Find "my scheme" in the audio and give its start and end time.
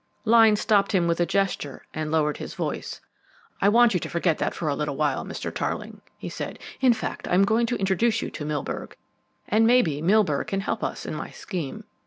11.13-11.83